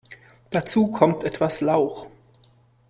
[0.49, 2.07] Dazu kommt etwas Lauch.